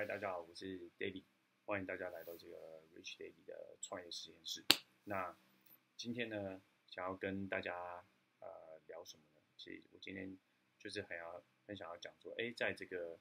[0.00, 1.24] 嗨，大家好，我是 David，
[1.66, 4.64] 欢迎大家来到这个 Rich David 的创业实验室。
[5.04, 5.36] 那
[5.94, 8.02] 今天呢，想要跟大家
[8.38, 9.42] 呃聊什么呢？
[9.58, 10.38] 其实我今天
[10.78, 13.20] 就是很要很想要讲说，哎，在这个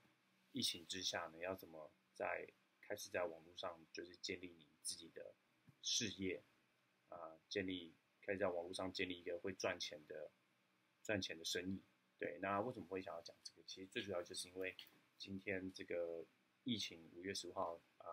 [0.53, 2.47] 疫情之下呢，要怎么在
[2.79, 5.35] 开始在网络上就是建立你自己的
[5.81, 6.41] 事业
[7.09, 10.31] 啊，建立开始在网络上建立一个会赚钱的
[11.03, 11.83] 赚钱的生意。
[12.17, 13.63] 对，那为什么会想要讲这个？
[13.67, 14.73] 其实最主要就是因为
[15.17, 16.25] 今天这个。
[16.69, 18.05] 疫情五月十五号啊，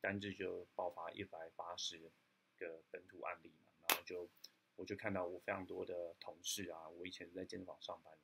[0.00, 2.12] 单日就爆发一百八十
[2.56, 4.30] 个本土案例嘛，然后就
[4.76, 8.16] 我就看到我非常多的同事啊，我以前在健身房上班，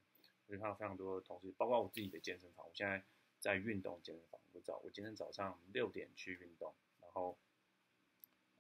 [0.47, 3.05] 我就看到非常多的同事，包括我自己的健身房，我现在
[3.41, 7.37] 在运动健身房，我早我今天早上六点去运动，然后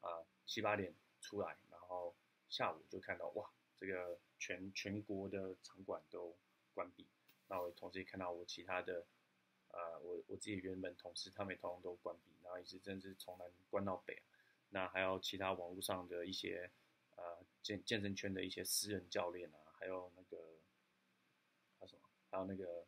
[0.00, 2.12] 啊七八点出来，然后
[2.48, 6.36] 下午就看到哇，这个全全国的场馆都
[6.74, 7.06] 关闭，
[7.46, 9.06] 那我同时也看到我其他的。
[9.72, 14.20] 啊，我我自己原本同事他们通通都关闭，然后一直真是从南关到北
[14.70, 16.70] 那还有其他网络上的一些
[17.16, 20.36] 呃健健身圈的一些私人教练啊，还有那个
[21.78, 22.86] 还有什么，还有那个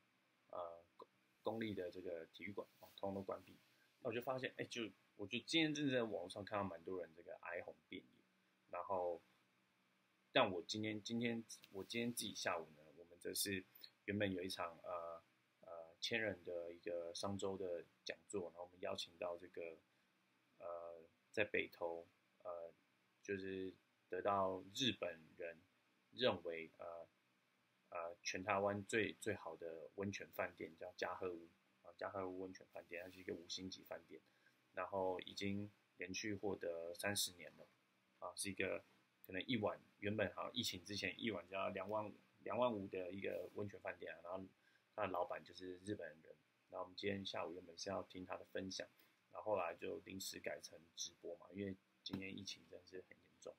[0.50, 1.08] 呃公
[1.42, 3.56] 公立的这个体育馆啊，通通都关闭。
[4.00, 4.82] 那我就发现，哎，就
[5.16, 8.24] 我就今天真的在网络上看到蛮多人这个哀鸿遍野。
[8.70, 9.20] 然后，
[10.32, 13.64] 但我今天今天我今天自己下午呢，我们这是
[14.04, 15.11] 原本有一场呃。
[16.02, 19.78] 千人的一个商周的讲座，然后我们邀请到这个
[20.58, 21.00] 呃，
[21.30, 22.04] 在北投
[22.42, 22.72] 呃，
[23.22, 23.72] 就是
[24.08, 25.56] 得到日本人
[26.12, 27.06] 认为呃
[27.90, 31.48] 呃全台湾最最好的温泉饭店叫嘉禾屋
[31.82, 34.20] 啊，嘉禾屋温泉饭店，它是一个五星级饭店，
[34.74, 37.66] 然后已经连续获得三十年了
[38.18, 38.82] 啊，是一个
[39.24, 44.44] 可能一晚原本好像疫情之前一晚就要两万两万五的一个温泉饭店啊，然后。
[44.94, 46.18] 他的老板就是日本人，
[46.70, 48.86] 然后我们今天下午原本是要听他的分享，
[49.32, 53.54] 然后后来就临时改成直播嘛，因为今天疫情真的是很严重。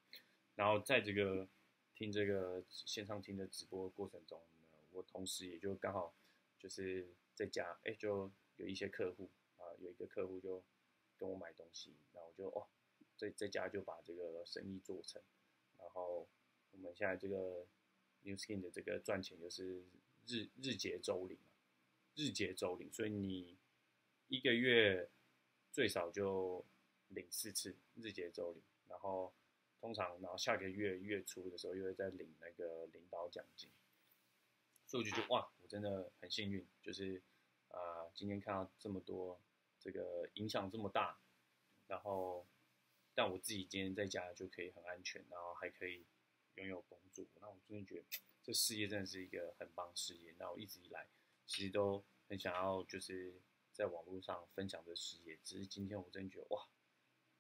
[0.56, 1.48] 然后在这个
[1.96, 6.14] 听这个线上听的直播过程中呢，我同时也就刚好
[6.60, 10.64] 就是在家，哎，就有一些客户啊，有一个客户就
[11.18, 12.68] 跟我买东西，然后我就哦，
[13.18, 15.22] 在在家就把这个生意做成，
[15.80, 16.28] 然后
[16.72, 17.66] 我们现在这个
[18.22, 19.84] New Skin 的这个赚钱就是。
[20.28, 21.38] 日日结周领，
[22.16, 23.58] 日结周领，所以你
[24.28, 25.10] 一个月
[25.72, 26.66] 最少就
[27.10, 29.34] 领四次日结周领，然后
[29.80, 33.70] 通常然后下个月月初的时候又会再领那个领导奖金，
[34.86, 37.22] 所以我就觉得哇，我真的很幸运，就是
[37.70, 39.40] 啊今天看到这么多
[39.80, 41.20] 这个影响这么大，
[41.88, 42.48] 然后
[43.14, 46.06] 但我自己今天在家就可以很安全，然后还可以
[46.56, 48.06] 拥有工作，那我真的觉得。
[48.46, 51.08] 这事业真的是一个很棒事业，那我一直以来
[51.46, 53.42] 其实都很想要，就是
[53.72, 55.40] 在网络上分享这事业。
[55.46, 56.68] 只是今天我真的觉得哇，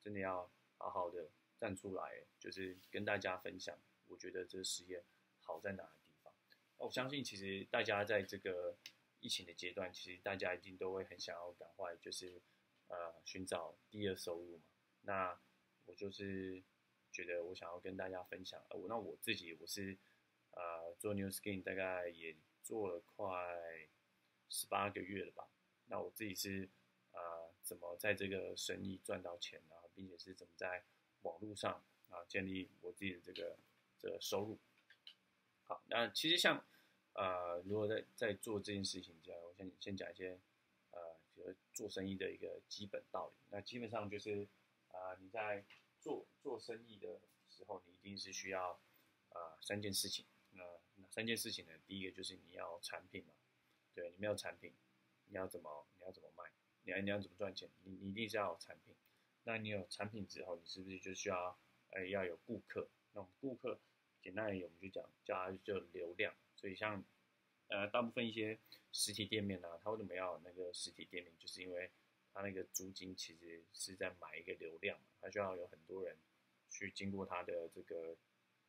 [0.01, 5.03] 真的要好好的站出来，就是跟大家分享，我觉得这事业
[5.41, 6.33] 好在哪个地方。
[6.77, 8.77] 我相信其实大家在这个
[9.19, 12.41] 疫情的阶段，其实大家一定都会很想要赶快就是
[12.87, 14.63] 呃寻找第二收入嘛。
[15.01, 15.37] 那
[15.85, 16.63] 我就是
[17.13, 19.97] 觉得我想要跟大家分享，我那我自己我是。
[20.55, 20.61] 啊，
[20.99, 23.25] 做 New Skin 大概也做了快
[24.49, 25.49] 十八个月了吧。
[25.87, 26.69] 那我自己是
[27.11, 27.17] 啊，
[27.63, 29.75] 怎么在这个生意赚到钱呢？
[29.95, 30.83] 并且是怎么在
[31.23, 33.57] 网络上啊建立我自己的这个
[33.97, 34.59] 这个收入？
[35.63, 36.63] 好，那其实像
[37.13, 40.39] 呃，如果在在做这件事情之前，我先先讲一些
[40.91, 43.33] 呃，就是做生意的一个基本道理。
[43.49, 44.47] 那基本上就是
[44.89, 45.65] 啊，你在
[46.03, 48.77] 做做生意的时候，你一定是需要
[49.29, 50.25] 啊三件事情。
[50.51, 50.61] 那
[50.95, 51.71] 那三件事情呢？
[51.87, 53.33] 第一个就是你要产品嘛，
[53.95, 54.73] 对你没有产品，
[55.29, 56.43] 你要怎么你要怎么卖？
[56.83, 57.69] 你要你要怎么赚钱？
[57.83, 58.93] 你你一定是要有产品。
[59.45, 61.57] 那你有产品之后，你是不是就需要
[61.91, 62.89] 哎要有顾客？
[63.13, 63.79] 那我们顾客
[64.21, 66.35] 简单一点，我们就讲叫它就流量。
[66.57, 67.01] 所以像
[67.69, 68.59] 呃大部分一些
[68.91, 71.33] 实体店面呢，它为什么要那个实体店面？
[71.39, 71.89] 就是因为
[72.33, 76.17] 它那个租金其实是在买一个流量，它需要有很多人
[76.69, 78.17] 去经过它的这个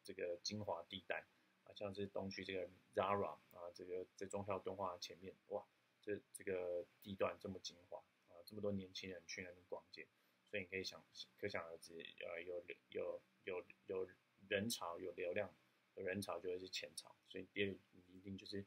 [0.02, 1.24] 这个精华地带。
[1.64, 5.64] 啊，像是东区这个 Zara 啊，这个在中校敦化前面，哇，
[6.02, 7.96] 这这个地段这么精华
[8.28, 10.06] 啊，这么多年轻人去那边逛街，
[10.50, 11.02] 所以你可以想
[11.38, 14.08] 可想而知，呃，有有有有
[14.46, 15.50] 人潮，有流量，
[15.94, 18.62] 有人潮就会是钱潮，所以第二你一定就是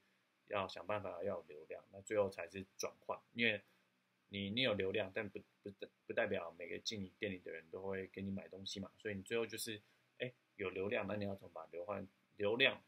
[0.47, 3.63] 要想办法要有流量，那最后才是转换，因为
[4.29, 5.71] 你你有流量，但不不
[6.05, 9.81] 不代表每个进你店里的人都会给你买东西嘛，所以你最后就是
[10.19, 12.07] 哎有流量，那你要怎么把流换？
[12.35, 12.83] 流量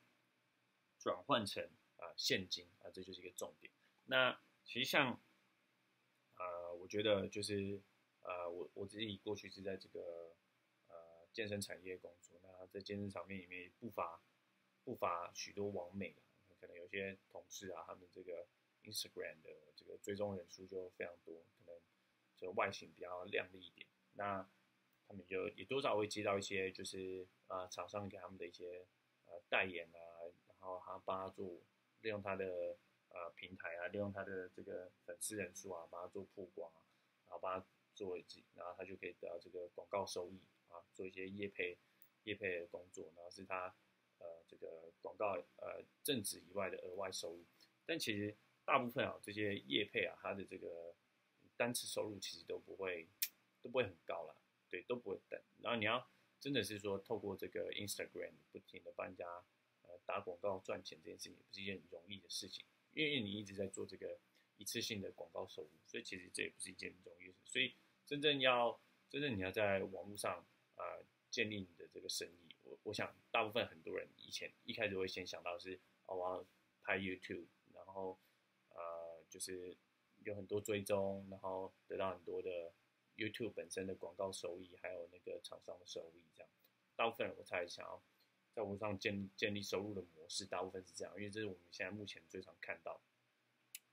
[1.00, 1.63] 转换成
[1.97, 3.74] 啊现金啊，这就是一个重点。
[4.06, 5.19] 那其实像
[6.36, 7.81] 呃我觉得就是
[8.21, 10.35] 呃，我我自己过去是在这个
[10.88, 14.21] 呃健身产业工作，那在健身场面里面不乏
[14.83, 16.15] 不乏许多网美
[16.59, 18.45] 可能有些同事啊，他们这个
[18.83, 21.81] Instagram 的这个追踪人数就非常多，可能
[22.37, 24.49] 就外形比较靓丽一点，那
[25.07, 28.85] 他们就也多少会接到一些就是啊厂商给他们的一些
[29.25, 29.99] 呃代言啊，
[30.47, 31.61] 然后他帮他做
[32.01, 32.77] 利用他的。
[33.11, 36.71] 呃，平台啊，利用他的这个粉丝人数啊，帮他做曝光，
[37.25, 37.65] 然后帮他
[37.95, 38.23] 做一，
[38.53, 41.75] 然后他就可以得到这个广告收益啊，做一些业配
[42.25, 43.75] 业配的工作，然后是他
[44.19, 47.43] 呃这个广告呃正职以外的额外收入。
[47.83, 48.37] 但其实
[48.69, 50.94] 大部分啊这些业配啊，它的这个
[51.57, 53.07] 单次收入其实都不会
[53.63, 54.36] 都不会很高啦，
[54.69, 55.42] 对，都不会等。
[55.57, 56.07] 然后你要
[56.39, 59.25] 真的是说透过这个 Instagram 不停的帮人家
[59.81, 62.63] 呃打广告赚钱这件事情，也不是一件容易的事情。
[62.94, 64.19] 因为你一直在做这个
[64.57, 67.39] 一次性的广告收入，所以其实这也不是一件容易的事。
[67.45, 67.74] 所以
[68.06, 68.80] 真正要
[69.10, 70.45] 真正你要在网络上
[70.75, 70.83] 啊
[71.31, 76.45] 建立你的这个生意，我我想大部分很多人以前一开始会先想到是哦我要
[76.83, 78.19] 拍 YouTube，然后
[79.29, 79.77] 就是
[80.23, 82.73] 有很多追踪，然后得到很多的
[83.15, 86.49] YouTube 本身的广告收益，还有那个厂商的收益这样。
[86.95, 88.01] 大部分人我才想要。
[88.51, 92.99] 在网上建建立收入的模式，大部分是这样，因为这是我们现在目前最常看到。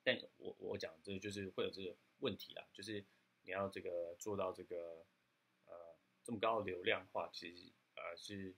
[0.02, 3.04] 但我我讲这就是会有这个问题啦，就是
[3.42, 5.04] 你要这个做到这个
[5.66, 5.94] 呃
[6.24, 8.54] 这么高的流量化，其实呃是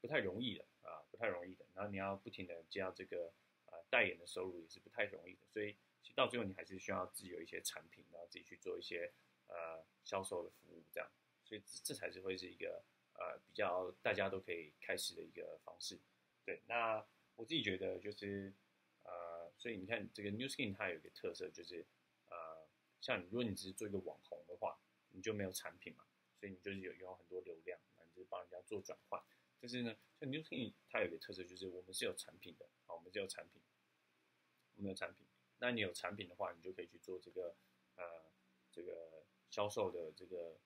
[0.00, 1.66] 不太容易的啊，不太容易的。
[1.74, 3.30] 然后你要不停的接到这个
[3.66, 5.46] 呃代言的收入，也是不太容易的。
[5.52, 5.76] 所以
[6.06, 9.12] 其实到最后你还是需要自己有一些产品，然后自己去做一些
[9.48, 11.10] 呃销售的服务这样。
[11.42, 12.80] 所以这才是会是一个。
[13.18, 15.98] 呃，比较大家都可以开始的一个方式，
[16.44, 16.60] 对。
[16.66, 17.02] 那
[17.34, 18.52] 我自己觉得就是，
[19.04, 21.82] 呃，所以你看这个 New Skin 它有一个特色就是，
[22.26, 22.68] 呃，
[23.00, 24.78] 像如果你只是做一个网红的话，
[25.12, 26.04] 你就没有产品嘛，
[26.38, 29.18] 所以你就是有有很多流量，那你就是帮人家做转换。
[29.62, 33.62] 但是呢，像 New Skin 它有一个特色就是我们是有产品的，好，我们是有产品，
[34.74, 35.26] 我们有产品。
[35.58, 37.56] 那你有产品的话，你就可以去做这个
[37.96, 38.02] 呃
[38.70, 40.58] 这个销售的这个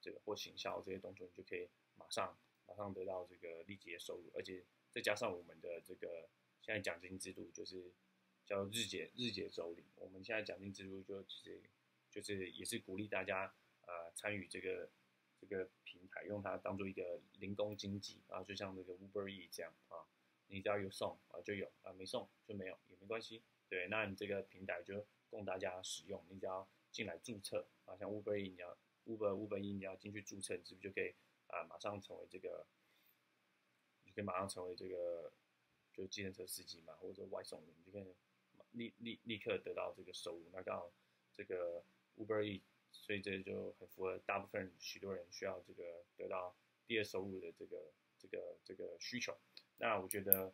[0.00, 1.68] 这个或行销这些动作，你就可以。
[1.94, 2.36] 马上
[2.66, 6.26] 马上得到这个立即的收入，而且再加上我们的这个
[6.62, 7.92] 现在奖金制度，就是
[8.46, 9.84] 叫日结日结周领。
[9.96, 11.62] 我们现在奖金制度就其实
[12.10, 14.90] 就是也是鼓励大家啊参与这个
[15.38, 20.08] 这个平台，用它当做一个零工经济啊，就像那个 Uber E 这样啊，
[20.46, 23.42] 你只要有送啊就有啊，没送就没有也没关系。
[23.72, 28.76] 对，那你这个平台就供大家使用，你只要进来注册啊，像 Uber E 你要
[29.06, 31.14] Uber Uber E 你要进去注册，你是不是就可以？
[31.46, 32.66] 啊，马上成为这个，
[34.04, 35.32] 你就可以马上成为这个，
[35.94, 38.14] 就计程车司机嘛，或者外送员，就可以
[38.72, 40.50] 立立立刻得到这个收入。
[40.52, 40.92] 那刚好
[41.32, 41.82] 这个
[42.18, 42.60] Uber E，
[42.90, 46.54] 所以这就很符合大部分许多人需要这个得到
[46.86, 49.34] 第二收入的这个这个这个需求。
[49.78, 50.52] 那我觉得，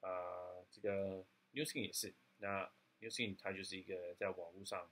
[0.00, 4.90] 呃，这个 Newskin 也是，那 Newskin 它就是一个在网络上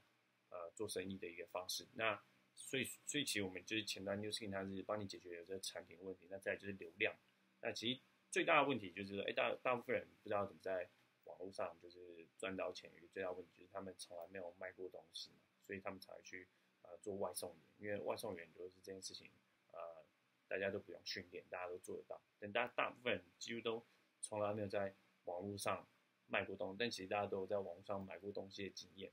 [0.49, 1.87] 呃做生意的一个方式。
[1.93, 2.21] 那
[2.55, 6.27] 所以，所以其实我们就是前端 Newskin，它是帮你解决这个产品问题。
[6.29, 7.15] 那再就是流量。
[7.61, 7.99] 那其实
[8.31, 10.87] 最大的问题就是说，哎，大大部分人不知道怎么在
[11.25, 12.89] 网络上就是赚到钱。
[12.95, 16.47] 一个最大问题就是他们从来没有卖过东西嘛，所以他们才会去
[16.83, 17.59] 呃做外送员。
[17.77, 19.29] 因为外送员就是这件事情，
[19.71, 20.05] 呃，
[20.47, 22.21] 大家都不用训练，大家都做得到。
[22.39, 23.85] 但大大部分人几乎都
[24.21, 24.93] 从来没有在
[25.25, 25.85] 网络上
[26.27, 29.11] 卖过东西，但其实大家都有在网上买过东西的经验。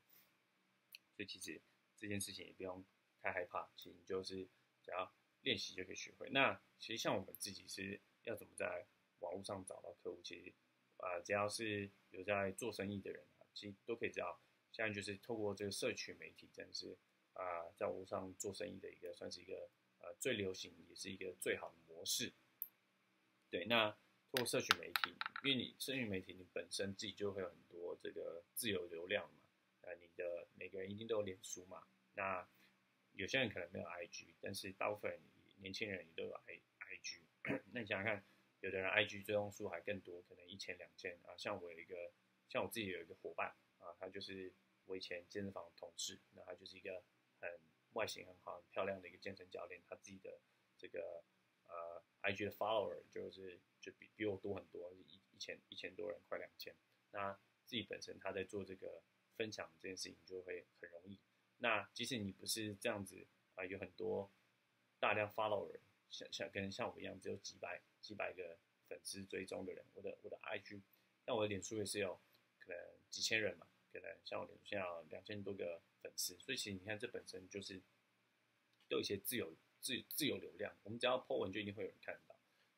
[1.16, 1.60] 所以其实
[1.96, 2.84] 这件事情也不用。
[3.24, 4.48] 太害怕，其实你就是
[4.82, 5.08] 只要
[5.42, 6.28] 练习就可以学会。
[6.30, 8.84] 那其实像我们自己是要怎么在
[9.20, 10.20] 网络上找到客户？
[10.24, 10.52] 其实
[10.96, 14.40] 啊，只要是有在做生意的人啊，其实都可以知道。
[14.72, 16.98] 现在就是透过这个社群媒体，真的是
[17.34, 22.32] 啊，在网络上做生意的一个算是一个呃最流行，也是一个最好的模式。
[23.50, 23.96] 对，那
[24.32, 29.40] 做社群媒体，因为你社群媒体你本身自己就会有很多这个自由流量嘛，
[29.82, 32.46] 啊，你的每个人一定都有脸书嘛，那。
[33.14, 35.20] 有些人可能没有 IG，但是大部分
[35.58, 37.20] 年轻人也都有 I IG。
[37.70, 38.24] 那你想想看，
[38.60, 41.36] 有的人 IG 追踪数还更多，可能一千两千啊。
[41.36, 42.10] 像我有一个，
[42.48, 44.50] 像我自己有一个伙伴啊，他就是
[44.86, 47.02] 我以前健身房的同事，那他就是一个
[47.38, 47.50] 很
[47.92, 49.82] 外形很好、很漂亮的一个健身教练。
[49.86, 50.40] 他自己的
[50.78, 51.22] 这个
[51.72, 56.74] 呃 IG 的 follower 就是就比比我多很多，一一千一千多人，快两千。
[57.10, 57.32] 那
[57.64, 59.02] 自己本身他在做这个
[59.36, 61.18] 分享这件事情，就会很容易。
[61.58, 64.30] 那即使你不是这样子啊，有很多
[65.00, 65.78] 大量 follower，
[66.10, 70.80] 像像跟像我一样只有几百几百个粉丝追踪的人，我的我的 IG，
[71.26, 72.20] 那我的脸书也是有
[72.58, 72.78] 可能
[73.10, 77.80] 几千人嘛，可能像我脸书现在两千多个粉丝，所以其实你看这本身就是
[78.88, 82.34] 都有一些自由自自由流量，我们只要 po 文就一定会有人看到。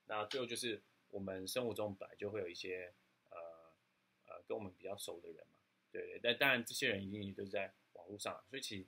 [0.06, 2.92] 那最后就是我们生活中本来就会有一些
[3.30, 3.38] 呃
[4.26, 5.58] 呃跟我们比较熟的人嘛，
[5.92, 8.87] 对对，但当然这些人一定都是在网络上，所以其实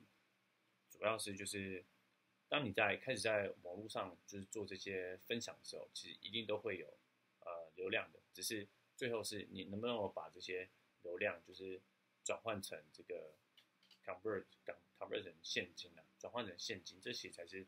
[0.90, 1.84] 主要是就是
[2.48, 6.86] 当你在开始在网络上就是做这些分享的时候，其实一定都会有
[7.40, 10.68] 呃流量的，只是最后是你能不能够把这些
[11.02, 11.80] 流量就是
[12.24, 13.34] 转换成这个
[14.04, 14.44] convert
[14.98, 17.66] convert 成现金啊，转换成现金，这些才是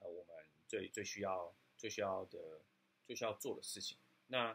[0.00, 0.36] 呃我们
[0.66, 1.54] 最最需要。
[1.78, 2.60] 最需要的、
[3.06, 4.48] 最需要做的事情，那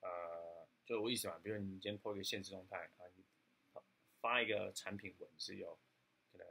[0.00, 3.22] 呃，就我意思嘛，比如你今天破一个现实动态啊，你
[4.18, 5.78] 发一个产品文是有
[6.32, 6.46] 可能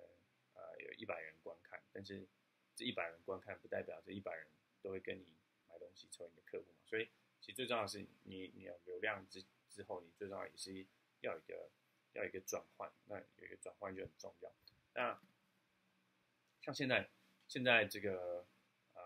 [0.54, 2.28] 呃有一百人观看，但是
[2.76, 4.48] 这一百人观看不代表这一百人
[4.84, 5.26] 都会跟你
[5.68, 7.10] 买东西成为你的客户嘛，所以
[7.42, 10.86] 其实最重要的是你你有流量之之后，你最重要也是
[11.22, 11.72] 要一个
[12.14, 14.54] 要一个转换，那有一个转换就很重要。
[14.94, 15.20] 那
[16.62, 17.10] 像现在
[17.48, 18.46] 现在这个
[18.94, 19.02] 呃。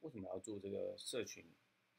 [0.00, 1.44] 为什么要做这个社群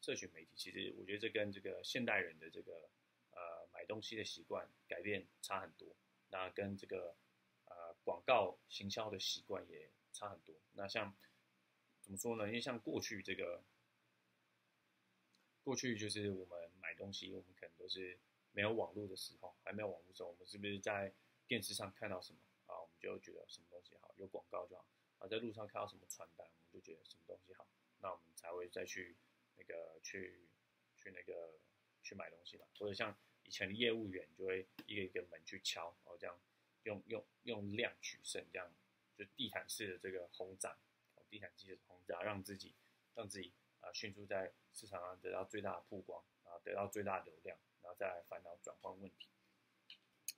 [0.02, 0.50] 社群媒体？
[0.56, 2.90] 其实我觉得这跟这个现代人的这个
[3.30, 5.96] 呃买东西的习惯改变差很多。
[6.30, 7.16] 那跟这个
[7.66, 10.56] 呃广告行销的习惯也差很多。
[10.74, 11.16] 那像
[12.02, 12.48] 怎么说呢？
[12.48, 13.64] 因为像过去这个
[15.64, 18.18] 过去就是我们买东西，我们可能都是
[18.52, 21.14] 没有网络的时候，还没有网络的时候，我们是不是在
[21.46, 22.40] 电视上看到什么
[22.72, 24.86] 啊，我们就觉得什么东西好，有广告就好
[25.20, 25.28] 啊。
[25.28, 27.68] 在路上看到什么传单，我们就觉得什么东西好。
[28.00, 29.16] 那我们才会再去
[29.58, 30.48] 那个去
[30.96, 31.60] 去那个
[32.02, 36.40] 去买东西嘛，或者像以前的业务员就会一个一个门去敲，然后这样
[36.84, 38.74] 用用用量取胜，这样
[39.16, 40.78] 就地毯式的这个轰炸，
[41.30, 42.74] 地毯式的轰炸，让自己
[43.14, 49.28] 让自己啊迅速在市场上得到最大的曝光，然后得到最大的流量，然后再来烦恼转换问题。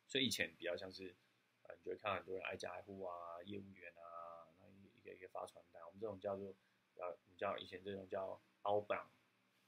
[0.07, 1.15] 所以以前比较像是
[1.63, 6.53] 啊，你就会看到很多人挨家挨户啊，业务员啊，那一个一个发传单，我们这种叫做。
[6.95, 9.07] 呃我们叫以前这种叫 outbound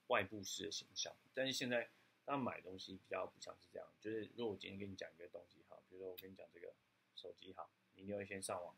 [0.09, 1.89] 外部式的形象，但是现在
[2.23, 6.71] 他买东西比较不像是这样，就是如果我今天跟你讲一个东西哈，比如说我跟你讲这个
[7.15, 8.75] 手机哈，你就会先上网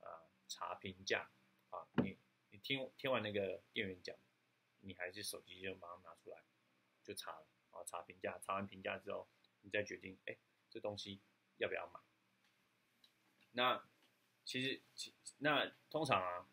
[0.00, 1.30] 啊查评价
[1.70, 2.18] 啊，你
[2.50, 4.14] 你听听完那个店员讲，
[4.80, 6.42] 你还是手机就马上拿出来
[7.02, 9.26] 就查了啊查评价，查完评价之后
[9.62, 10.36] 你再决定哎
[10.68, 11.22] 这东西
[11.56, 11.98] 要不要买。
[13.58, 13.84] 那
[14.44, 16.46] 其实其那通常啊。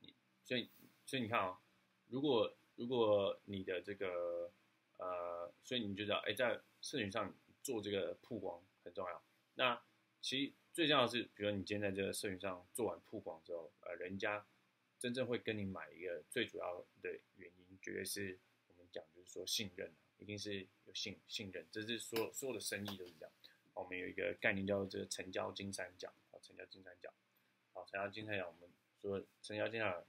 [0.00, 0.68] 你所以，
[1.06, 1.58] 所以你看啊，
[2.08, 4.52] 如果如果你的这个
[4.98, 9.24] 呃，所以你就知道，哎，在社群上做这个曝光很重要。
[9.54, 9.82] 那
[10.20, 14.46] 其实最重要的是，比如说你今天在这个社群上做完曝光之后，呃，人家
[14.98, 21.66] 真正会跟你买一个最主要的原因，绝对是我们讲就是说信任，一定是有信信任。
[21.72, 23.32] 这是所有所有的生意都是这样。
[23.80, 27.12] 我们有一个概念叫做这个成交金三角，啊，成交金三角，
[27.72, 28.70] 好，成交金三角，我们
[29.00, 30.06] 说成交金三角。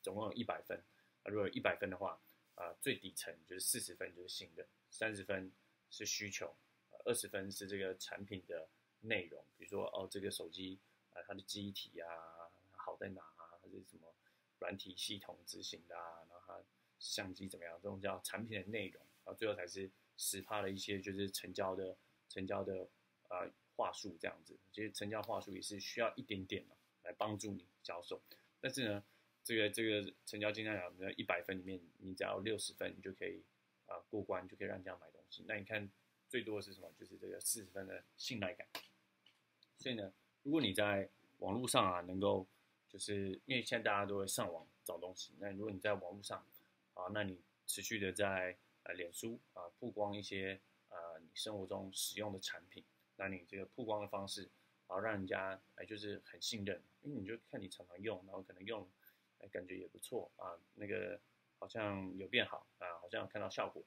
[0.00, 0.78] 总共有一百分，
[1.24, 2.16] 啊，如果有一百分的话，
[2.54, 5.50] 啊，最底层就是四十分就是信任，三十分
[5.90, 6.54] 是需求，
[7.04, 8.68] 二十分是这个产品的
[9.00, 10.78] 内容，比如说哦，这个手机
[11.12, 12.08] 啊，它的机体啊
[12.70, 14.14] 好在哪啊，还是什么
[14.60, 16.62] 软体系统执行的啊，然后它
[17.00, 21.96] 相机怎么样，这种叫产品的内容，然后最后才是十趴的一些就是成交的
[22.32, 22.88] 成交的
[23.28, 23.44] 啊
[23.76, 28.20] 话术这样子，其实成交话术也是需要一点点的来帮助你销售，
[28.60, 29.04] 但是呢。
[29.44, 33.42] 这个这个成交金量讲，一百分里面，你只要六十分，你就可以
[33.86, 35.44] 啊过关，就可以让人家买东西。
[35.48, 35.90] 那你看
[36.28, 36.88] 最多是什么？
[36.96, 38.64] 就是这个四十分的信赖感。
[39.78, 40.12] 所以呢，
[40.44, 41.08] 如果你在
[41.40, 42.46] 网络上啊，能够
[42.88, 46.38] 就是因为现在大家都会上网找东西，那如果你在网络上
[46.94, 47.36] 啊，那你
[47.66, 50.60] 持续的在呃脸书啊曝光一些
[50.92, 52.84] 呃你生活中使用的产品，
[53.16, 54.48] 那你这个曝光的方式
[54.86, 58.88] 啊，让人家哎就是很信任，因为你就看你常常用，然后可能用。
[59.38, 61.20] 哎感觉也不错啊，那个
[61.58, 63.82] 好像有变好啊，好像看到效果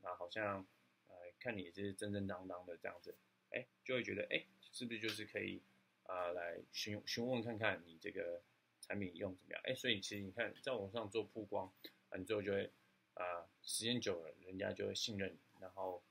[0.00, 0.66] 啊，好像
[1.08, 3.14] 呃看你是正正当当的这样子，
[3.50, 5.60] 哎，就会觉得哎，是不是就是可以
[6.04, 8.40] 啊来询询问看看你这个
[8.80, 9.60] 产品用怎么样？
[9.64, 11.70] 哎，所以其实你看在网上做曝光，
[12.08, 12.72] 啊，你最后就会
[13.12, 16.02] 啊时间久了，人家就会信任，然后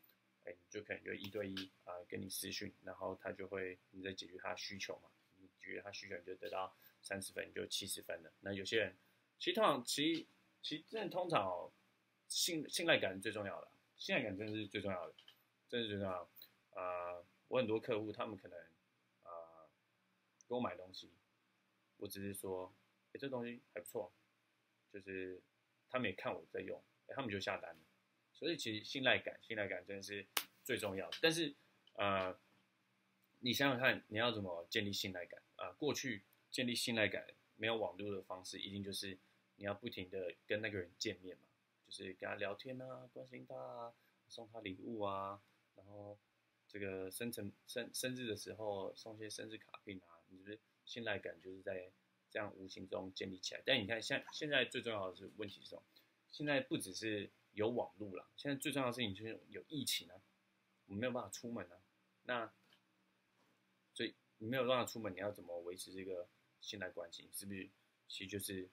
[0.45, 6.75] 哎你就可能就一对一啊跟你私讯，然后他就会你在解决他需求嘛，你解决他需求你就得到。
[7.05, 8.31] 三十分你就七十分了。
[8.39, 8.95] 那有些人，
[9.37, 10.25] 其实通常，其
[10.61, 11.69] 其真的通常哦，
[12.29, 15.13] 信信赖感是最重要的，信赖感真的是最重要的，
[15.67, 16.29] 真的是最重要。
[16.69, 18.57] 啊，我很多客户，他们可能
[19.23, 19.67] 啊，
[20.47, 21.11] 给我买东西，
[21.97, 22.73] 我只是说，
[23.11, 24.09] 哎，这东西还不错，
[24.93, 25.41] 就是
[25.89, 27.81] 他们也看我在用，哎，他们就下单了。
[28.43, 30.25] 所以其实信赖感，信赖感真的是
[30.65, 31.17] 最重要的。
[31.21, 31.55] 但是
[31.93, 32.37] 呃，
[33.39, 35.71] 你想想看，你要怎么建立信赖感啊？
[35.79, 39.17] 过去建立信赖感没有网络的方式，一定就是
[39.55, 41.47] 你要不停的跟那个人见面嘛，
[41.87, 43.93] 就是跟他聊天啊，关心他啊，
[44.27, 45.41] 送他礼物啊，
[45.77, 46.17] 然后
[46.67, 51.89] 这个生辰生生日的时候送些生日卡片啊，你是不是信赖感就是在
[52.29, 53.61] 这样无形中建立起来？
[53.65, 55.83] 但你看，现现在最重要的是问题是什么？
[56.29, 60.19] 现在不只是有网络了，现在最重要的事情就是有疫情啊，
[60.87, 61.77] 我们没有办法出门啊，
[62.23, 62.51] 那
[63.93, 66.27] 所以你没有办法出门，你要怎么维持这个
[66.61, 67.29] 信赖关系？
[67.31, 67.69] 是不是？
[68.07, 68.67] 其实就是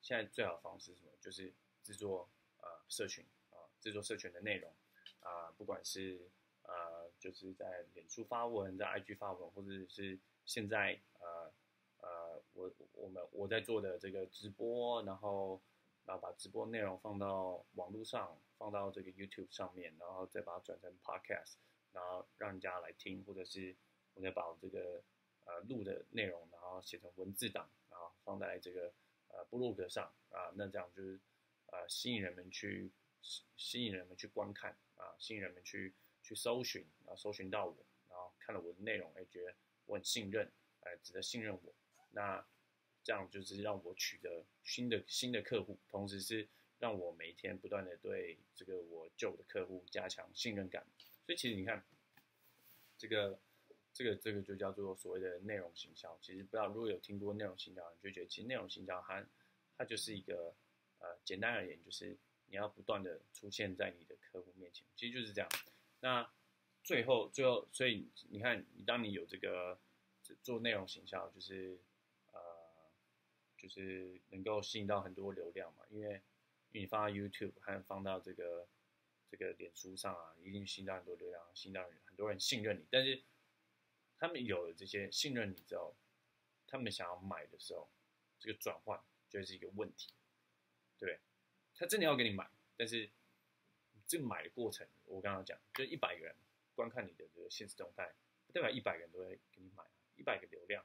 [0.00, 1.12] 现在最好的方式是什么？
[1.20, 1.52] 就是
[1.82, 4.72] 制作啊社群啊，制作社群的内容
[5.20, 6.30] 啊，不管是
[6.62, 11.52] 呃就是在脸书发文，在 IG 发文，或者是现在呃
[11.98, 15.60] 呃我我们我在做的这个直播，然后。
[16.04, 21.54] 然后把直播内容放到网络上，放到这个 YouTube 上面，然后再把它转成 Podcast，
[21.92, 23.74] 然后让人家来听，或者是
[24.14, 25.02] 我再把我这个
[25.44, 28.92] 呃录的内容，然后写成文字档，然后放在这个
[29.28, 31.20] 呃 blog 上啊，那这样就是
[31.66, 32.90] 呃吸引人们去
[33.56, 37.76] 吸引人们去观看啊，吸引人们去去搜寻，然后搜寻到我，
[38.08, 39.54] 然后看了我的内容，哎，觉得
[39.86, 41.74] 我很信任，哎，值得信任我，
[42.10, 42.44] 那。
[43.04, 50.86] 这样就是让我取得新的新的客户，同时是让我每天不断的对这个我旧的客户加强信任感。
[51.26, 51.84] 所以其实你看，
[52.96, 53.38] 这个
[53.92, 56.16] 这个这个就叫做所谓的内容行销。
[56.22, 59.24] 其实不知道如果有听过内容行销，你就觉得其实内容行销它
[59.76, 60.54] 它就是一个
[60.98, 62.16] 呃简单而言就是
[62.46, 65.50] 你要不断的出现在你的客户面前，其实就是这样。
[66.00, 66.30] 那
[66.84, 69.78] 最后最后所以你看，当你有这个
[70.42, 71.78] 做内容行销，就是。
[73.62, 76.20] 就是能够吸引到很多流量嘛，因为
[76.72, 78.66] 你放到 YouTube 还放到这个
[79.30, 82.84] 这个脸书上啊，一定吸引到很多流量，吸引到很多人信任你。
[82.90, 83.22] 但是
[84.18, 85.94] 他们有了这些信任你之后，
[86.66, 87.88] 他们想要买的时候，
[88.40, 90.12] 这个转换就是一个问题，
[90.98, 91.20] 对不对？
[91.76, 93.08] 他真的要给你买，但是
[94.08, 96.34] 这个买的过程，我刚刚讲，就一百个人
[96.74, 98.12] 观看你的这个现实动态，
[98.48, 99.84] 不代表一百个人都会给你买，
[100.16, 100.84] 一百个流量，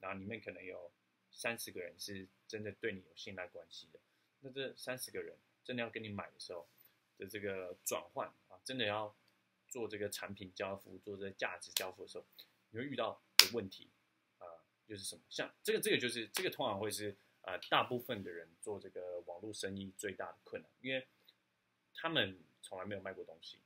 [0.00, 0.92] 然后里面可能有。
[1.32, 4.00] 三十个人是真的对你有信赖关系的，
[4.40, 6.68] 那这三十个人真的要跟你买的时候
[7.16, 9.14] 的这个转换啊，真的要
[9.68, 12.24] 做这个产品交付、做这个价值交付的时候，
[12.70, 13.88] 你会遇到的问题
[14.38, 14.44] 啊，
[14.86, 15.22] 就是什么？
[15.30, 21.06] 像这个，这个就是这个通常会是呃大部分的人做这个网络生意最大的困难，因为
[21.94, 23.60] 他们从来没有卖过东西，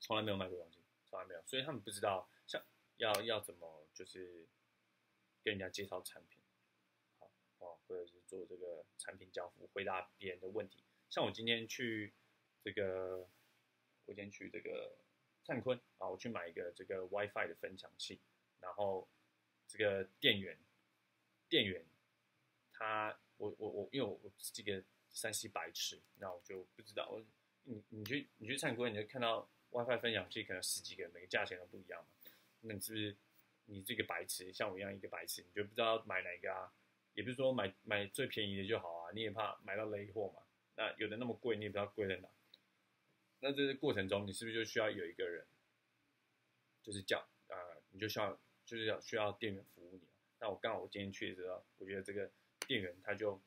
[0.00, 2.62] 从来没有卖过东西，从来没有，所以他们不知道像
[2.96, 4.46] 要要怎么就是
[5.44, 6.37] 跟人家介绍产品。
[7.88, 10.84] 或者是做这个产品交付，回答别人的问题。
[11.08, 12.12] 像我今天去
[12.62, 13.26] 这个，
[14.04, 14.94] 我今天去这个
[15.42, 18.20] 灿坤啊，我去买一个这个 WiFi 的分享器，
[18.60, 19.08] 然后
[19.66, 20.58] 这个店员，
[21.48, 21.82] 店员
[22.72, 27.24] 他，我我我，因为我我这个山西白痴，那我就不知道，我
[27.64, 33.16] 你你去你去灿坤，你就看到 WiFi 分享器可能十几个，每个价钱都不一样嘛，那你是不是
[33.64, 36.70] 你这个白痴，像我一样一个白痴，你就不知道买哪个啊？
[37.18, 40.40] 也不是说买买最便宜的就好啊，你也怕买到雷货嘛。
[40.76, 42.28] 那有的那么贵，你也不知道贵在哪。
[43.40, 45.44] 那这个过程中，你是不是就需要有一个人，
[46.80, 47.58] 就是叫啊，
[47.90, 50.06] 你就需要就是要需要店员服务你。
[50.38, 52.30] 那我刚好我今天去的时候，我觉得这个
[52.68, 53.42] 店员他就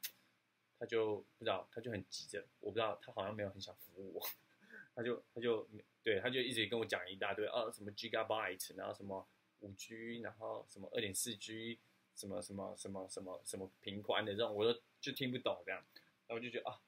[0.77, 4.27] 他就不知道，他就很急着，我不知道他好像没有很想服务我，
[4.93, 5.65] 他就他就
[6.03, 9.25] 对他就一直跟我讲一大堆啊，什么 Gigabyte，然后什么
[9.61, 11.79] 五 G，然后什么二点四 G。
[12.21, 15.83] 什么什么什么什么什么平宽的这种，我都就听不懂这样，
[16.27, 16.79] 然后我就觉得啊，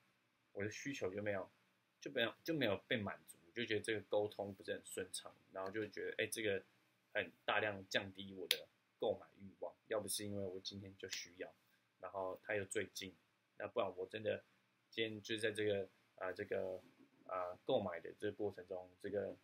[0.52, 1.50] 我的需求就没有
[2.00, 6.64] 就没有就没有被满足，就觉得这个沟通不是很顺畅，然后就觉得哎，这个
[7.14, 8.68] 很大量降低我的
[9.00, 9.74] 购买欲望。
[9.88, 11.52] 要不是因为我今天就需要，
[12.00, 13.12] 然后他又最近，
[13.58, 14.44] 那不然我真的
[14.92, 16.80] 今天就在这个啊这个
[17.26, 19.36] 啊购买的这个过程中，这个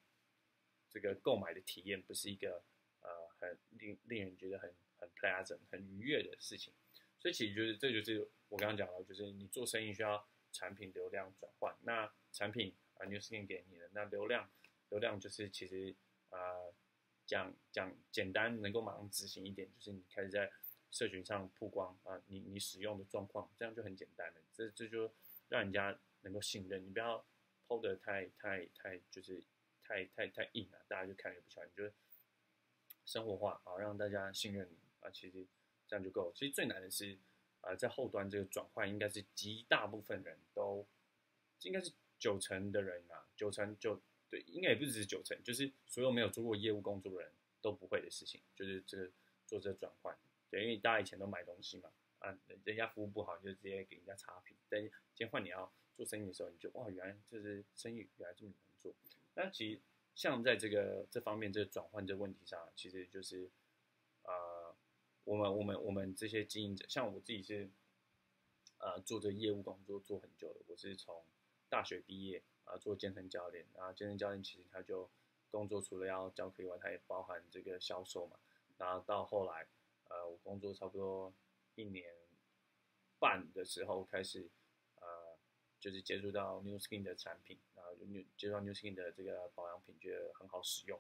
[0.92, 2.62] 这个购买的体验不是一个
[3.02, 4.72] 呃很令令人觉得很。
[5.00, 6.74] 很 pleasant 很愉悦的事情，
[7.20, 11.76] 所以其实就是这就是我刚刚讲了，就是你做生意需要产品流量转换。
[11.84, 14.50] 那产品啊，New Skin 给你的那流量，
[14.90, 15.96] 流量就是其实
[16.30, 16.38] 啊
[17.26, 20.52] 讲讲简单能够马上执行一点，就是你开始在
[20.92, 24.42] 社群上曝光啊，你你使用的状况，这样就很简单了。
[24.52, 25.14] 这这就
[25.48, 27.24] 让人家能够信任你，不要
[27.68, 29.44] 抛的太太太就是
[29.84, 31.68] 太太太硬了，大家就看也不起来。
[31.68, 31.92] 你就
[33.06, 34.89] 生活化啊，让大家信任你。
[35.02, 35.46] 啊，其实
[35.88, 36.34] 这样就够了。
[36.36, 37.18] 其实最难的是，
[37.62, 40.86] 啊，在后端这个转换，应该是极大部分人都，
[41.64, 47.32] 应该是九成的人啊，九成就对，应该也不只是九成，就是所有没有做过业务工作的人
[47.62, 49.12] 都不会的事情，就是这个
[49.48, 50.16] 做这转换。
[50.50, 54.56] 对，因为大家以前都买东西嘛，啊，人家服务不好，就直接给人家差评。
[54.70, 58.94] 但今天换你要做生意的时候，你就哇，原来就是生意原来这么难做。
[59.36, 59.80] 那其实
[60.16, 63.50] 像在这个这方面，这个转换这个问题上，其实就是，
[65.30, 67.70] 我们我们我们这些经营者，像我自己是
[68.80, 71.24] 呃做这业务工作做很久的，我是从
[71.70, 75.08] 大学毕业啊做健身教练，然后健身教练其实他就
[75.52, 78.40] 工作除了要教课以外，他也包含这个销售嘛，
[78.80, 79.68] 然后到后来。
[80.12, 81.32] 呃，我工作差不多
[81.76, 82.12] 一年
[83.20, 84.50] 半的时候开始，
[84.96, 85.38] 呃，
[85.80, 91.00] 就是接触到 New Skin 的产品，然后就 New 接触到 New Skin 的这个保养品，觉得很好使用，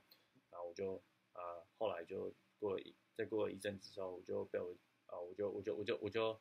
[0.51, 1.01] 然后我就
[1.33, 4.73] 呃，后来就过了一再过一阵子之后，我就被我
[5.07, 6.39] 呃，我就我就我就我就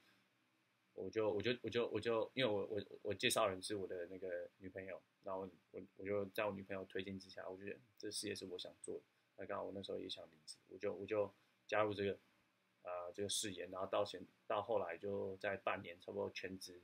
[0.94, 9.02] 我就我就我就我就因为我我我介绍人是我的那个女朋友，然后我我就在我女朋友推荐之下，我觉得这事业是我想做的，
[9.38, 11.34] 那刚好我那时候也想离职，我就我就
[11.66, 12.16] 加入这个。
[12.84, 16.80] 呃，这个誓言，然后到现到后来就在半年，差不多全职，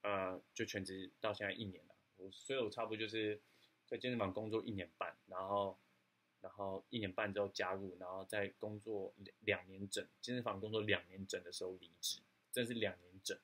[0.00, 1.94] 呃，就全职到现在一年了。
[2.16, 3.38] 我所以，我差不多就是
[3.86, 5.76] 在健身房工作一年半，然后，
[6.40, 12.20] 然后一年半之后加入，然后在工作两两年整，健身房工作两年整的时候离职，
[12.52, 13.38] 真是两年整，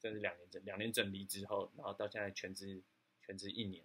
[0.00, 2.82] 真是两年整，两年整离职后，然后到现在全职
[3.22, 3.84] 全职一年，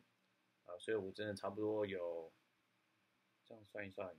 [0.65, 2.31] 啊，所以我真的差不多有
[3.45, 4.15] 这样算一算。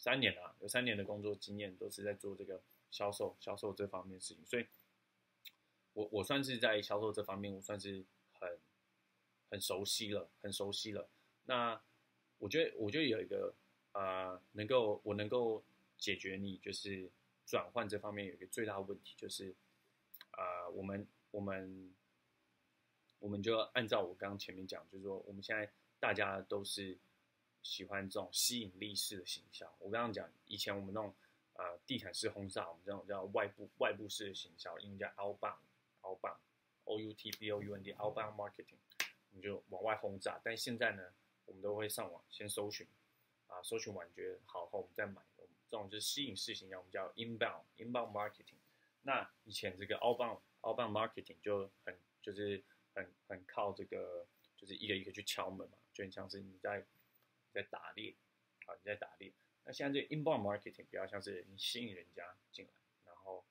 [0.00, 4.64] 三年啊，有三年的工作经验，都是在做这个销售、销售这方面的事情，所以，
[5.92, 8.60] 我我算是在销售这方面，我算是很
[9.50, 11.08] 很熟悉了，很熟悉了。
[11.46, 11.82] 那
[12.38, 13.54] 我觉得，我觉得有一个
[13.92, 15.62] 啊，能够我能够
[15.96, 17.10] 解决你就是
[17.46, 19.54] 转换这方面有一个最大的问题，就是
[20.30, 21.94] 啊，我们我们
[23.18, 26.98] 我们就按照我刚刚前面讲，就是说我们现在大家都是。
[27.60, 29.68] 喜欢这种吸引力式的形象。
[29.80, 31.12] 我刚刚讲，以前我们那种
[31.54, 38.78] 呃地毯式轰炸，我们这种叫外部外部式的形象，英文叫 outbound，outbound，o u t b o u n d，outbound marketing，
[39.30, 40.40] 我们就往外轰炸。
[40.44, 41.02] 但现在呢，
[41.48, 42.86] 我们都会上网先搜寻，
[43.48, 45.20] 啊，搜寻完觉得好后，我们再买。
[45.68, 48.58] 这种就是吸引式形象，我们叫 inbound，inbound marketing。
[49.02, 52.62] 那以前这个 outbound，outbound marketing 就很就是
[52.94, 56.86] 很很靠这个，就是一个一个去敲门嘛，就很像是你在。
[57.50, 58.14] 在打猎，
[58.66, 59.32] 啊，你在打猎。
[59.64, 62.72] 那现在这 inbound marketing 比较像是你吸引人家进来，
[63.06, 63.42] 然后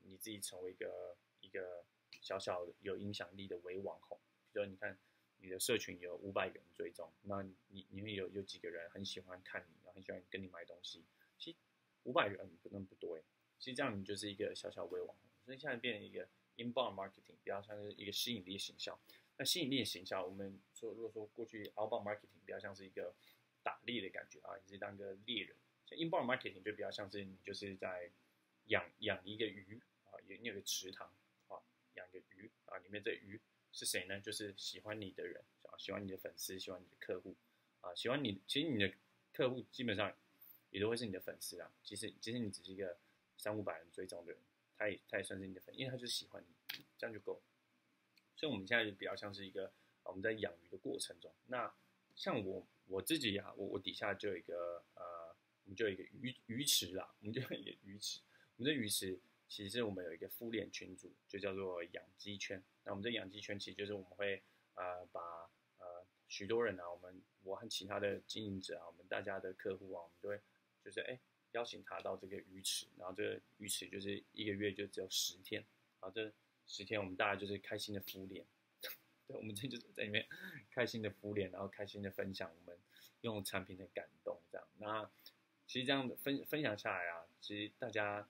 [0.00, 1.84] 你自己成为一个一个
[2.20, 4.18] 小小有影响力的伪网红。
[4.52, 4.98] 比如你看
[5.38, 11.04] 你的社群有五百个人追踪，那你你会有有几个人很喜欢看你，然后很喜欢跟你买东西。
[11.38, 11.58] 其实
[12.04, 13.22] 五百人不那么不多诶，
[13.58, 15.16] 其实这样你就是一个小小微网红。
[15.44, 18.98] 所以现在变成一个 inbound marketing 比较像是一个吸引力形象。
[19.36, 23.14] 那吸引力形象，我们说如果说过去 outbound marketing 比较像是一个
[23.62, 25.56] 打猎的感觉啊，你是当个猎人。
[25.84, 28.10] 像 inbound marketing 就比较像是你就是在
[28.64, 31.06] 养养一个鱼啊，有你有个池塘
[31.46, 31.62] 啊，
[31.94, 33.40] 养个鱼啊，里面这鱼
[33.76, 34.18] 是谁呢？
[34.20, 37.36] 就是喜欢你的人啊，喜欢你的粉丝，喜欢你的客户
[37.82, 38.40] 啊，喜欢你。
[38.48, 38.92] 其实你的
[39.32, 40.12] 客户基本上
[40.70, 41.70] 也都会是你的粉丝啊。
[41.84, 42.96] 其实其实你只是一个
[43.36, 44.40] 三五百人追踪的人，
[44.76, 47.40] 他也他也算是你的粉，因为他就是喜欢你，这样就够。
[48.34, 49.70] 所以我们现在就比较像是一个
[50.02, 51.72] 我们在养鱼的过程中，那
[52.16, 52.66] 像我。
[52.88, 55.02] 我自己呀，我我底下就有一个呃，
[55.64, 58.20] 我们就有一个鱼鱼池啦，我们就有一个鱼池。
[58.56, 62.62] 我们这鱼池其实我们有一个副链群组，就叫做养鸡圈。
[62.84, 64.42] 那我们这养鸡圈其实就是我们会
[64.74, 65.20] 呃把
[65.78, 70.40] 呃许多人啊，我们我和其他的经营者啊，我们大家的客户啊，我们都会
[70.84, 71.18] 就是哎
[71.52, 75.64] 邀请他到这个鱼池，然后这个鱼池就是一个月就只有十天，
[76.00, 76.32] 然后这
[76.66, 78.44] 十天我们大家就是开心的敷脸。
[79.26, 80.26] 对，我们这就是在里面
[80.70, 82.78] 开心的敷脸，然后开心的分享我们
[83.22, 84.68] 用产品的感动，这样。
[84.78, 85.10] 那
[85.66, 88.28] 其实这样的分分享下来啊，其实大家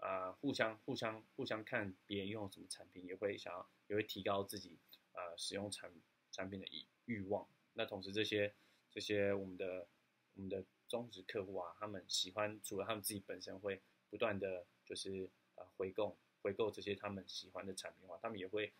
[0.00, 4.76] 啊互相互相互相看别人用什么产品，也会想要也会提高自己
[5.12, 5.90] 啊使用产
[6.32, 7.46] 产品的欲欲望。
[7.74, 8.52] 那同时这些
[8.90, 9.86] 这些我们的
[10.34, 18.72] 我们的忠实客户啊，他们喜欢除了他们自己本身会不断的就是呃回购回购这些他们喜欢的产品的话，他们也会。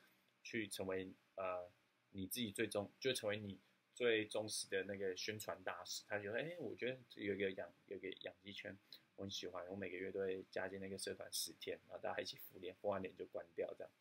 [0.43, 1.71] 去成为呃
[2.13, 3.59] 你自己最终就成为你
[4.01, 6.03] 最忠实的那个宣传大使。
[6.09, 8.75] 他觉得哎，我觉得有一个养有一个养鸡圈，
[9.17, 9.63] 我很喜欢。
[9.69, 13.93] 我每个月都会加进那个社团十天，然后大家一起敷脸，敷完脸就关掉这样，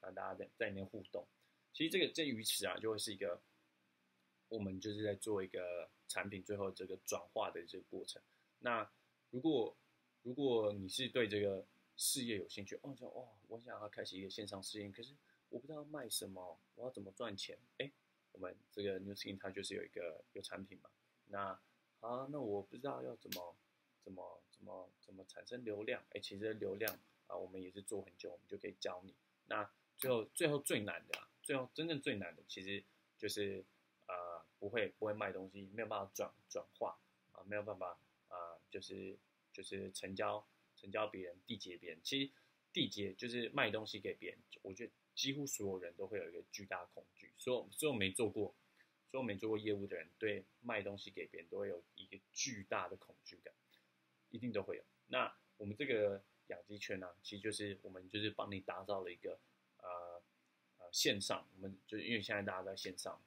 [0.00, 1.24] 让大家在在里面互动。
[1.72, 3.40] 其实这个这鱼池啊，就会是一个
[4.48, 8.20] 我们就是在做一个产品最后这个转化的这个过程。
[8.58, 8.90] 那
[9.30, 9.76] 如果
[10.24, 11.64] 如果你是对这个
[11.96, 15.14] 事业有兴趣，哦，就哦，我想要开启一个线上事业，可是
[15.50, 17.56] 我不知道卖什么，我要怎么赚钱？
[17.78, 17.88] 哎，
[18.36, 20.90] 我们这个 New Skin 它就是有一个有产品嘛。
[21.28, 21.58] 那
[22.00, 23.56] 啊，那我不知道要怎么
[24.04, 26.02] 怎么怎么怎么产生流量？
[26.10, 26.94] 哎，其实流量
[27.26, 29.14] 啊，我们也是做很久，我们就可以教你。
[29.46, 32.84] 那最后最后最难的，最后真正最难的，其实
[33.16, 33.64] 就是
[34.06, 37.00] 呃不会不会卖东西，没有办法转转化
[37.32, 39.18] 啊，没有办法啊，就是
[39.50, 40.46] 就是成交
[40.76, 42.00] 成交别人缔结别人。
[42.04, 42.30] 其实
[42.74, 47.32] 缔结就是卖东西给别人，我觉得几乎所有人都会有一个巨大恐惧。
[47.36, 48.54] 所有所有没做过，
[49.10, 53.52] 所有没做过业务的人，对卖东西给别人都会有一个巨大的恐惧感，
[54.30, 54.84] 一定都会有。
[55.08, 59.40] 那我们这个养鸡圈呢，其实就是我们就是帮你打造了一个。
[59.78, 60.22] 呃
[60.78, 63.22] 呃，线上我们就因为现在大家在线上，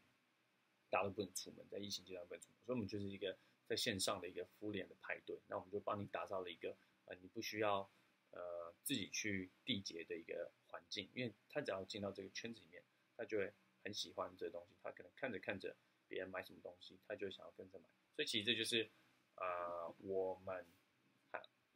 [0.89, 5.39] 大家都不能出门，在疫情阶段不能出门，所以我们就是一个在线上的一个敷脸的派对。
[5.47, 6.75] 那我们就帮你打造了一个
[7.05, 7.89] 呃，你不需要
[8.31, 12.83] 呃自己去缔结的一个环境，因为他只要进到这个圈子里面，
[13.15, 14.75] 他就会很喜欢这东西。
[14.81, 15.75] 他可能看着看着
[16.07, 17.85] 别人买什么东西，他就想要跟着买。
[18.15, 18.89] 所以其实这就是
[19.35, 20.65] 啊，我们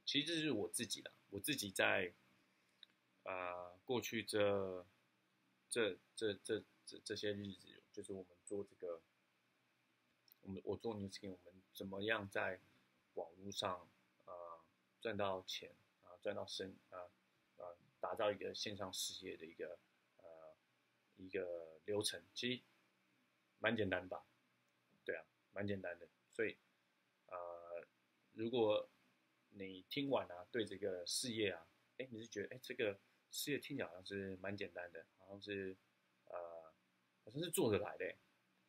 [0.06, 2.14] 其实这是我自己的，我自己在。
[3.26, 4.86] 啊，过去这
[5.70, 9.02] 这这这这这些日子，就是我们做这个，
[10.42, 12.60] 我们我做 newsking，我们怎么样在
[13.14, 13.90] 网络上
[14.26, 14.34] 啊
[15.00, 15.74] 赚到钱
[16.24, 16.98] 啊赚到生啊
[17.58, 19.78] 啊打造一个线上事业的一个
[20.18, 20.56] 呃
[21.18, 22.62] 一个流程，其实
[23.60, 24.26] 蛮简单吧？
[25.04, 26.08] 对啊，蛮简单的。
[26.32, 26.58] 所以
[27.28, 27.86] 呃，
[28.34, 28.90] 如果
[29.50, 33.00] 你听完啊，对这个事业啊，哎，你是觉得哎这个。
[33.36, 35.76] 事业听起来好像是蛮简单的，好像是，
[36.26, 36.72] 呃，
[37.26, 38.14] 好像是做得来的。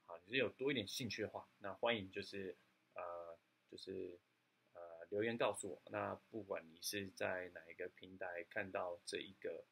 [0.07, 2.57] 好，你是有多一点兴趣的话，那欢迎就是，
[2.95, 3.39] 呃，
[3.71, 4.19] 就是，
[5.15, 5.81] 留言告诉我。
[5.93, 9.65] 那不管你是在哪一个平台看到这一个，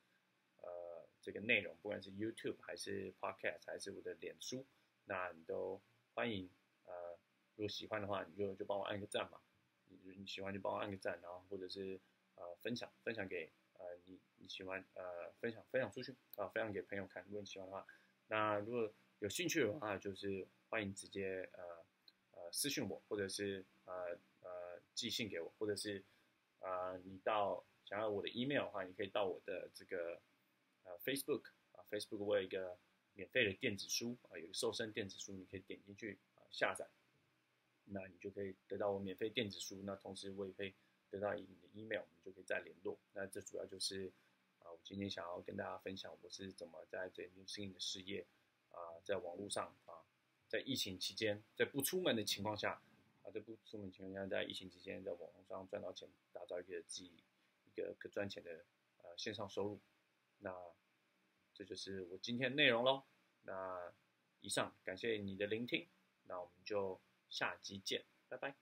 [0.59, 4.65] 呃，这个内容，不管是 YouTube 还是 Podcast 还是我的脸书，
[5.05, 5.83] 那你都
[6.15, 6.49] 欢迎。
[6.85, 7.19] 呃，
[7.57, 9.41] 如果喜欢的话，你就就帮我按个赞嘛。
[9.89, 12.01] 你你喜欢就帮我按个赞，然后或者是
[12.37, 13.51] 呃分享分享给。
[13.75, 17.25] 呃，你你喜欢呃分享分享出去啊，分享给朋友看。
[17.25, 17.85] 如果你喜欢的话，
[18.29, 21.85] 那如果有兴趣的话，就是欢迎直接呃
[22.31, 24.17] 呃私信我，或者是呃
[24.95, 26.03] 寄信给我，或者是
[26.61, 30.21] 啊你到想要我的 email 的话，你可以到我的这个
[30.85, 32.79] 呃 Facebook 啊，Facebook 我有一个
[33.15, 36.89] 免费的电子书啊，有个瘦身电子书，你可以点进去啊下载，
[37.85, 39.83] 那你就可以得到我免费电子书。
[39.85, 40.75] 那同时我也可以。
[41.13, 42.99] 得到你的 email，我们就可以再联络。
[43.13, 44.11] 那这主要就是
[44.61, 48.27] 啊，我今天想要跟大家分享我是怎么在这 New s i n 的事业
[48.71, 49.93] 啊，在网络上啊，
[50.49, 52.83] 在疫情期间，在不出门的情况下，
[53.33, 57.25] 这部出门情况下，在疫情期间在网络上赚到钱，打造一个自己
[57.65, 58.65] 一个可赚钱的
[58.99, 59.81] 呃线上收入。
[60.39, 60.55] 那
[61.55, 63.05] 这就是我今天内容喽。
[63.43, 63.93] 那
[64.41, 65.89] 以上感谢你的聆听，
[66.25, 68.62] 那我们就下集见，拜拜。